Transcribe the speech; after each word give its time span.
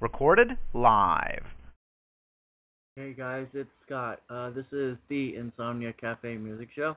Recorded 0.00 0.56
live. 0.74 1.42
Hey 2.94 3.14
guys, 3.14 3.46
it's 3.52 3.68
Scott. 3.84 4.20
Uh, 4.30 4.50
this 4.50 4.64
is 4.70 4.96
the 5.08 5.34
Inzomnia 5.34 5.92
Cafe 6.00 6.36
Music 6.36 6.68
Show. 6.76 6.94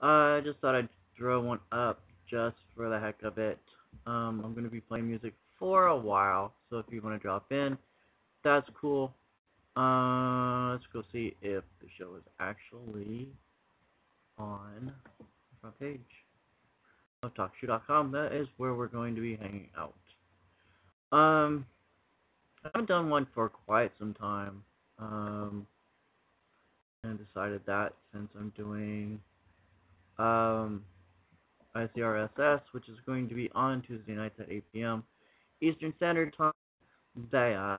Uh, 0.00 0.36
I 0.36 0.40
just 0.44 0.60
thought 0.60 0.76
I'd 0.76 0.88
throw 1.16 1.40
one 1.40 1.58
up 1.72 2.00
just 2.30 2.54
for 2.76 2.88
the 2.88 3.00
heck 3.00 3.20
of 3.24 3.38
it. 3.38 3.58
Um, 4.06 4.40
I'm 4.44 4.52
going 4.52 4.62
to 4.62 4.70
be 4.70 4.80
playing 4.80 5.08
music 5.08 5.34
for 5.58 5.86
a 5.86 5.96
while, 5.96 6.52
so 6.70 6.78
if 6.78 6.86
you 6.90 7.02
want 7.02 7.16
to 7.16 7.18
drop 7.20 7.50
in, 7.50 7.76
that's 8.44 8.68
cool. 8.80 9.12
Uh, 9.76 10.70
let's 10.70 10.84
go 10.92 11.02
see 11.12 11.34
if 11.42 11.64
the 11.80 11.88
show 11.98 12.14
is 12.14 12.22
actually 12.38 13.26
on 14.38 14.92
the 15.18 15.24
front 15.60 15.80
page 15.80 16.00
of 17.24 17.34
TalkShoe.com. 17.34 18.12
That 18.12 18.32
is 18.32 18.46
where 18.58 18.74
we're 18.74 18.86
going 18.86 19.16
to 19.16 19.20
be 19.20 19.34
hanging 19.34 19.70
out. 19.76 19.94
Um, 21.10 21.66
I 22.64 22.70
haven't 22.74 22.88
done 22.88 23.08
one 23.08 23.26
for 23.34 23.48
quite 23.48 23.92
some 23.98 24.14
time. 24.14 24.62
Um, 24.98 25.66
and 27.04 27.18
decided 27.18 27.60
that 27.66 27.92
since 28.12 28.28
I'm 28.36 28.52
doing 28.56 29.20
um, 30.18 30.82
ICRSS, 31.76 32.60
which 32.72 32.88
is 32.88 32.96
going 33.06 33.28
to 33.28 33.34
be 33.34 33.50
on 33.54 33.82
Tuesday 33.82 34.14
nights 34.14 34.34
at 34.40 34.50
8 34.50 34.64
p.m. 34.72 35.04
Eastern 35.60 35.92
Standard 35.96 36.36
Time, 36.36 36.52
that 37.32 37.78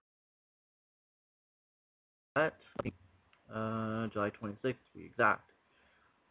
uh, 3.53 4.07
July 4.07 4.31
26th 4.41 4.61
to 4.63 4.73
be 4.95 5.05
exact. 5.05 5.50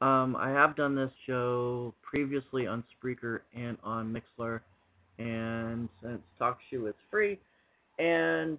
Um, 0.01 0.37
I 0.37 0.51
have 0.51 0.77
done 0.77 0.95
this 0.95 1.11
show 1.27 1.93
previously 2.03 2.67
on 2.67 2.85
Spreaker 2.95 3.41
and 3.55 3.77
on 3.83 4.15
Mixlr, 4.15 4.61
and 5.19 5.89
since 6.01 6.21
TalkShoe 6.41 6.89
is 6.89 6.95
free, 7.11 7.39
and 7.99 8.59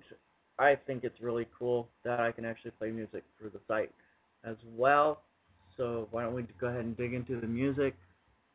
I 0.57 0.75
think 0.75 1.03
it's 1.03 1.21
really 1.21 1.47
cool 1.57 1.87
that 2.03 2.19
I 2.19 2.31
can 2.31 2.45
actually 2.45 2.71
play 2.71 2.91
music 2.91 3.23
through 3.37 3.51
the 3.51 3.59
site 3.67 3.91
as 4.43 4.57
well. 4.75 5.21
So 5.77 6.07
why 6.11 6.23
don't 6.23 6.33
we 6.33 6.45
go 6.59 6.67
ahead 6.67 6.81
and 6.81 6.97
dig 6.97 7.13
into 7.13 7.39
the 7.39 7.47
music? 7.47 7.95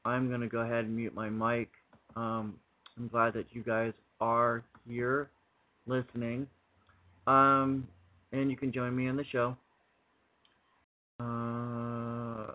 I'm 0.04 0.30
gonna 0.30 0.48
go 0.48 0.58
ahead 0.58 0.84
and 0.84 0.94
mute 0.94 1.14
my 1.14 1.30
mic. 1.30 1.70
Um, 2.16 2.58
I'm 2.98 3.08
glad 3.08 3.32
that 3.34 3.46
you 3.52 3.62
guys 3.62 3.92
are 4.20 4.62
here 4.86 5.30
listening. 5.86 6.46
Um, 7.26 7.88
and 8.32 8.50
you 8.50 8.56
can 8.56 8.70
join 8.70 8.94
me 8.94 9.06
in 9.06 9.16
the 9.16 9.24
show. 9.24 9.56
Uh, 11.18 12.52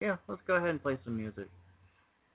yeah, 0.00 0.16
let's 0.28 0.40
go 0.46 0.54
ahead 0.54 0.70
and 0.70 0.82
play 0.82 0.96
some 1.04 1.16
music. 1.16 1.48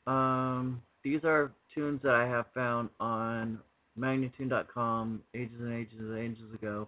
Um, 0.06 0.82
these 1.04 1.24
are 1.24 1.52
tunes 1.74 2.02
that 2.04 2.14
I 2.14 2.26
have 2.28 2.46
found 2.54 2.90
on 3.00 3.60
Magnatune.com 4.00 5.22
ages 5.36 5.56
and 5.60 5.74
ages 5.74 6.00
and 6.00 6.18
ages 6.18 6.54
ago. 6.54 6.88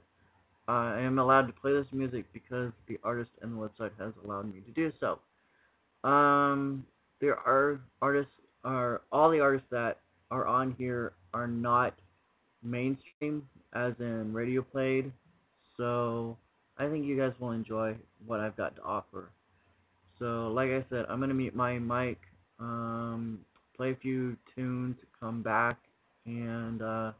Uh, 0.68 0.72
I 0.72 1.02
am 1.02 1.20
allowed 1.20 1.46
to 1.48 1.54
play 1.54 1.74
this 1.74 1.86
music 1.92 2.26
because 2.34 2.72
the 2.88 2.98
artist 3.04 3.30
and 3.42 3.54
the 3.54 3.58
website 3.58 3.92
has 4.00 4.14
allowed 4.24 4.54
me 4.54 4.62
to 4.62 4.72
do 4.72 4.92
so. 5.00 5.20
Um, 6.08 6.86
there 7.22 7.38
are 7.38 7.80
artists, 8.02 8.32
are 8.64 9.02
all 9.12 9.30
the 9.30 9.40
artists 9.40 9.68
that 9.72 10.00
are 10.32 10.48
on 10.48 10.76
here 10.78 11.14
are 11.34 11.48
not 11.48 11.94
mainstream, 12.64 13.48
as 13.74 13.94
in 14.00 14.34
radio 14.34 14.62
played. 14.64 15.12
So 15.78 16.38
I 16.78 16.88
think 16.88 17.06
you 17.06 17.18
guys 17.18 17.34
will 17.40 17.52
enjoy 17.52 17.96
what 18.26 18.40
I've 18.40 18.58
got 18.58 18.76
to 18.78 18.82
offer. 18.82 19.30
So, 20.18 20.48
like 20.54 20.70
I 20.70 20.84
said, 20.90 21.06
I'm 21.10 21.20
gonna 21.20 21.34
mute 21.34 21.56
my 21.56 21.78
mic, 21.78 22.18
um, 22.60 23.40
play 23.76 23.92
a 23.92 23.96
few 23.96 24.38
tunes, 24.56 24.96
come 25.20 25.42
back, 25.42 25.78
and 26.26 26.82
uh, 26.82 27.12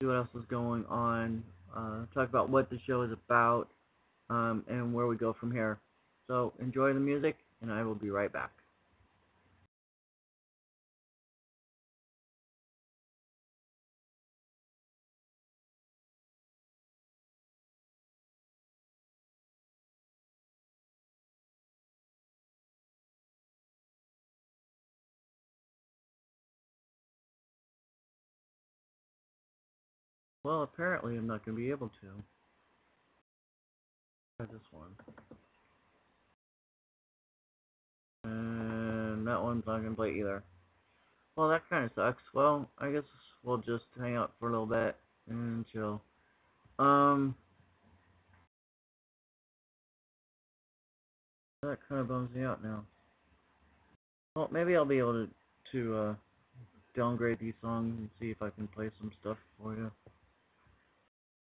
see 0.00 0.06
what 0.06 0.16
else 0.16 0.28
is 0.34 0.44
going 0.50 0.84
on. 0.86 1.42
Uh, 1.74 2.06
talk 2.14 2.28
about 2.28 2.48
what 2.48 2.70
the 2.70 2.78
show 2.86 3.02
is 3.02 3.12
about, 3.12 3.68
um, 4.30 4.64
and 4.68 4.92
where 4.94 5.06
we 5.06 5.16
go 5.16 5.34
from 5.38 5.52
here. 5.52 5.78
So 6.26 6.52
enjoy 6.60 6.92
the 6.92 7.00
music, 7.00 7.36
and 7.62 7.72
I 7.72 7.82
will 7.82 7.94
be 7.94 8.10
right 8.10 8.32
back. 8.32 8.57
Well, 30.48 30.62
apparently 30.62 31.18
I'm 31.18 31.26
not 31.26 31.44
going 31.44 31.58
to 31.58 31.62
be 31.62 31.70
able 31.70 31.88
to. 31.88 32.06
Try 34.38 34.46
this 34.46 34.62
one. 34.70 34.88
And 38.24 39.26
that 39.26 39.42
one's 39.42 39.64
not 39.66 39.80
going 39.80 39.90
to 39.90 39.94
play 39.94 40.14
either. 40.18 40.42
Well, 41.36 41.50
that 41.50 41.68
kind 41.68 41.84
of 41.84 41.90
sucks. 41.94 42.22
Well, 42.32 42.66
I 42.78 42.90
guess 42.90 43.02
we'll 43.44 43.58
just 43.58 43.84
hang 44.00 44.16
out 44.16 44.32
for 44.40 44.48
a 44.48 44.50
little 44.50 44.64
bit 44.64 44.96
and 45.28 45.66
chill. 45.70 46.00
Um, 46.78 47.34
that 51.62 51.76
kind 51.90 52.00
of 52.00 52.08
bums 52.08 52.34
me 52.34 52.42
out 52.44 52.64
now. 52.64 52.86
Well, 54.34 54.48
maybe 54.50 54.74
I'll 54.76 54.86
be 54.86 54.96
able 54.96 55.26
to 55.26 55.28
to 55.72 55.94
uh, 55.94 56.14
downgrade 56.96 57.38
these 57.38 57.52
songs 57.60 57.94
and 57.98 58.08
see 58.18 58.30
if 58.30 58.40
I 58.40 58.48
can 58.48 58.66
play 58.68 58.88
some 58.98 59.12
stuff 59.20 59.36
for 59.60 59.74
you. 59.74 59.90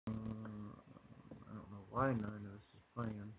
Uh, 0.08 0.12
I 0.12 1.54
don't 1.54 1.70
know 1.72 1.86
why 1.90 2.08
none 2.08 2.24
of 2.24 2.52
this 2.52 2.66
is 2.76 2.84
playing. 2.96 3.35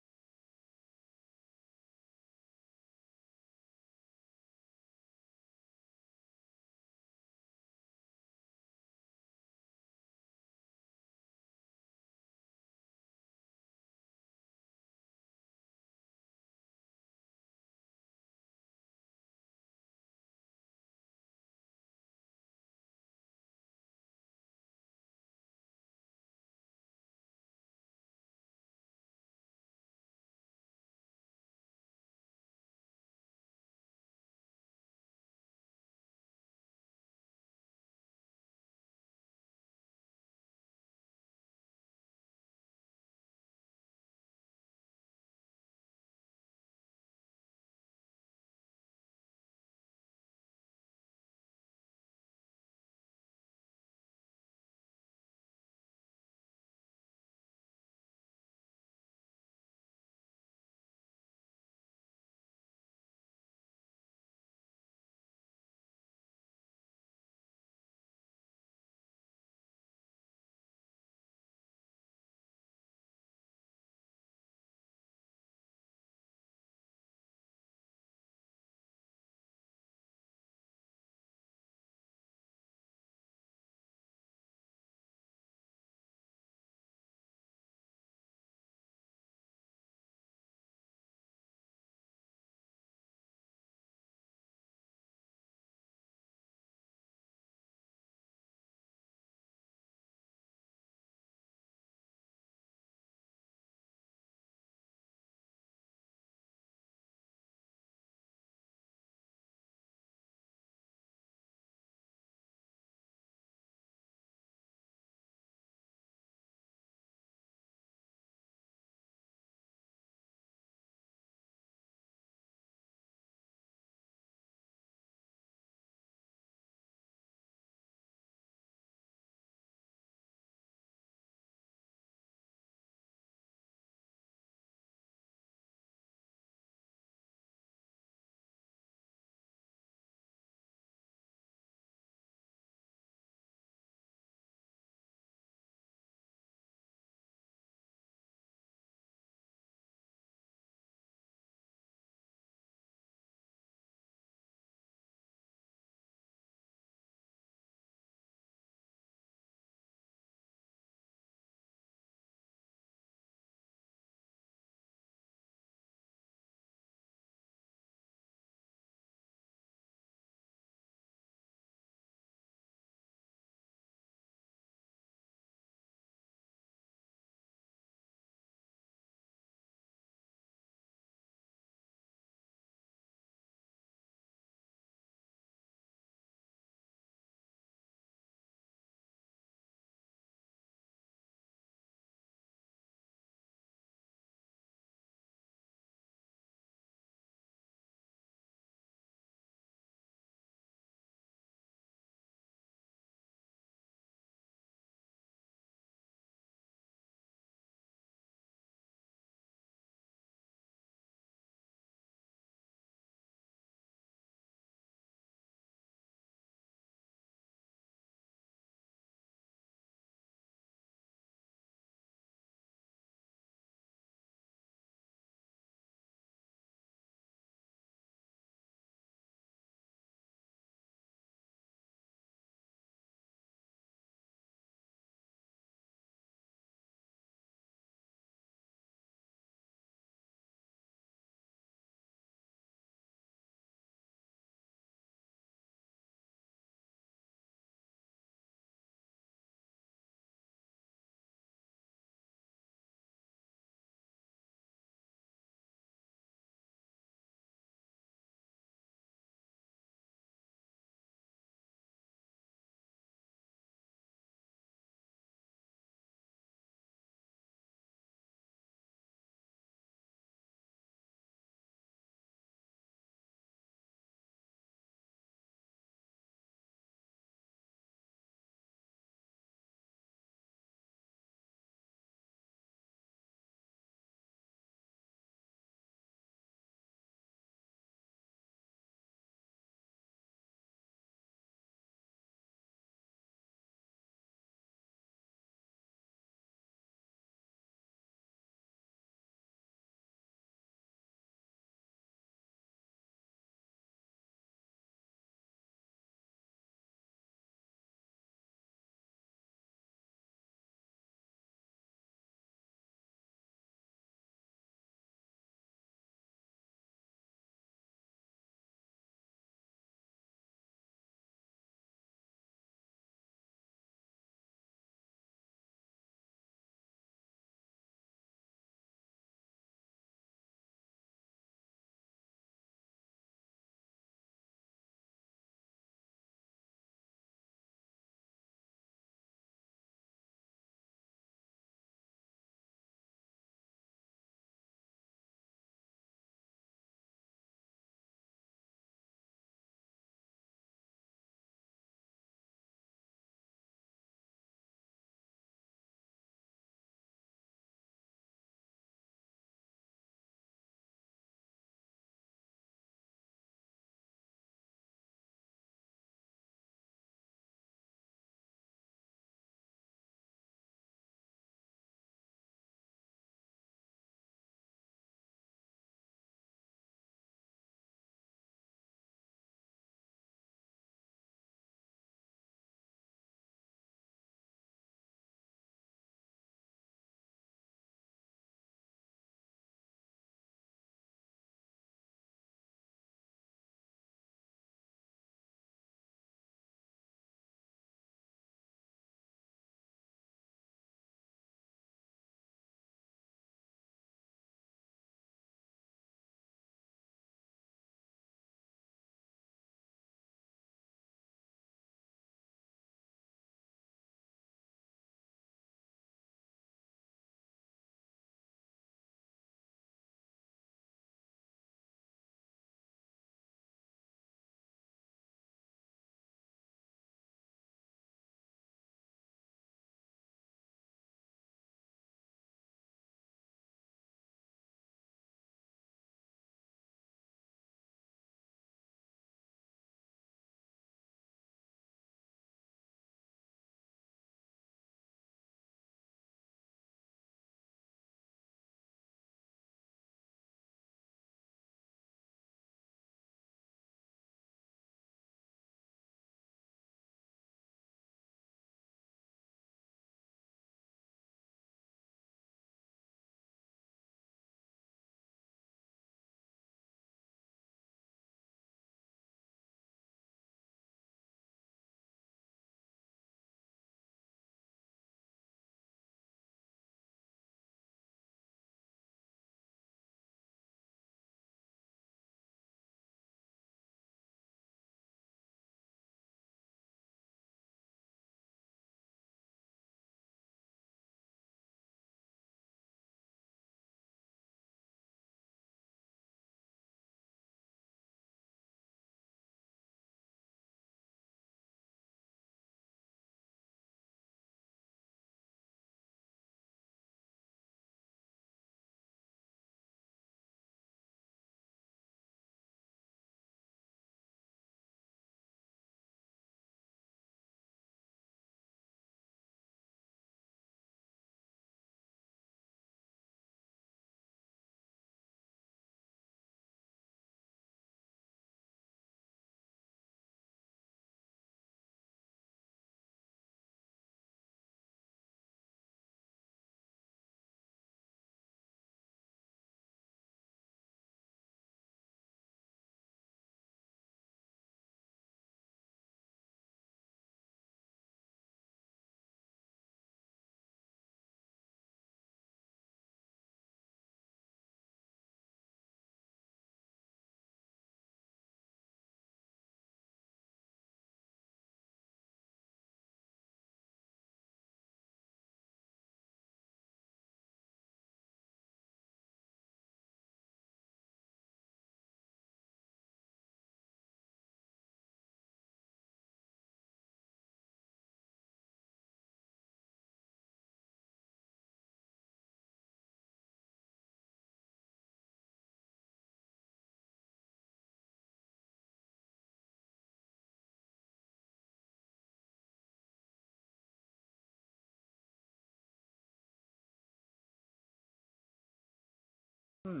Hmm. 599.86 600.00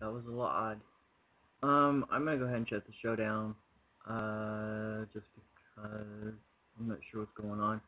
That 0.00 0.10
was 0.10 0.22
a 0.24 0.28
little 0.30 0.42
odd. 0.42 0.80
Um, 1.62 2.06
I'm 2.10 2.24
gonna 2.24 2.38
go 2.38 2.44
ahead 2.44 2.56
and 2.56 2.68
shut 2.68 2.82
the 2.86 2.92
show 3.02 3.14
down. 3.14 3.54
Uh, 4.08 5.04
just 5.12 5.26
because 5.36 6.32
I'm 6.80 6.88
not 6.88 6.98
sure 7.10 7.20
what's 7.20 7.32
going 7.36 7.60
on. 7.60 7.80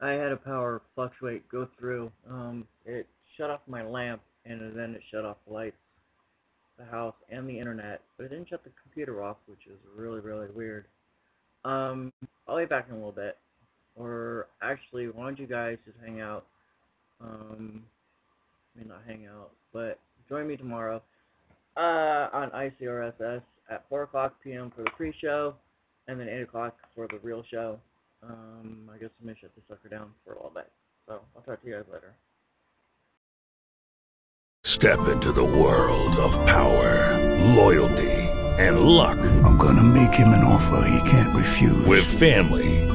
I 0.00 0.10
had 0.10 0.30
a 0.30 0.36
power 0.36 0.80
fluctuate 0.94 1.48
go 1.48 1.66
through. 1.76 2.12
Um, 2.30 2.68
it 2.86 3.08
shut 3.36 3.50
off 3.50 3.60
my 3.66 3.82
lamp 3.82 4.22
and 4.46 4.76
then 4.76 4.94
it 4.94 5.02
shut 5.10 5.24
off 5.24 5.38
the 5.48 5.52
lights, 5.52 5.76
the 6.78 6.84
house, 6.84 7.16
and 7.30 7.48
the 7.48 7.58
internet, 7.58 8.02
but 8.16 8.24
it 8.24 8.28
didn't 8.28 8.48
shut 8.48 8.62
the 8.62 8.70
computer 8.80 9.24
off, 9.24 9.38
which 9.46 9.66
is 9.66 9.78
really, 9.96 10.20
really 10.20 10.48
weird. 10.54 10.84
Um, 11.64 12.12
I'll 12.46 12.58
be 12.58 12.64
back 12.64 12.86
in 12.88 12.94
a 12.94 12.98
little 12.98 13.12
bit. 13.12 13.38
Or 13.96 14.46
actually, 14.62 15.08
why 15.08 15.24
don't 15.24 15.38
you 15.38 15.46
guys 15.46 15.78
just 15.84 15.98
hang 16.04 16.20
out? 16.20 16.44
Um, 17.20 17.82
I 18.74 18.78
mean, 18.78 18.88
not 18.88 19.02
hang 19.06 19.26
out, 19.26 19.50
but 19.72 19.98
join 20.28 20.46
me 20.46 20.56
tomorrow 20.56 21.02
uh, 21.76 22.28
on 22.32 22.50
ICRSS 22.50 23.42
at 23.70 23.84
4 23.88 24.02
o'clock 24.02 24.34
p.m. 24.42 24.72
for 24.74 24.82
the 24.82 24.90
pre-show, 24.90 25.54
and 26.08 26.20
then 26.20 26.28
8 26.28 26.42
o'clock 26.42 26.76
for 26.94 27.06
the 27.08 27.18
real 27.22 27.42
show. 27.50 27.78
Um, 28.22 28.88
I 28.92 28.98
guess 28.98 29.10
I'm 29.20 29.26
gonna 29.26 29.38
shut 29.40 29.50
the 29.54 29.62
sucker 29.68 29.88
down 29.88 30.10
for 30.24 30.32
a 30.32 30.36
little 30.36 30.52
bit. 30.54 30.70
So 31.06 31.20
I'll 31.36 31.42
talk 31.42 31.62
to 31.62 31.68
you 31.68 31.74
guys 31.74 31.84
later. 31.92 32.14
Step 34.64 35.08
into 35.08 35.30
the 35.30 35.44
world 35.44 36.16
of 36.16 36.34
power, 36.46 37.18
loyalty, 37.54 38.10
and 38.58 38.80
luck. 38.80 39.18
I'm 39.44 39.58
gonna 39.58 39.82
make 39.82 40.14
him 40.14 40.28
an 40.28 40.42
offer 40.44 40.88
he 40.88 41.10
can't 41.10 41.34
refuse. 41.36 41.84
With 41.84 42.04
family, 42.04 42.88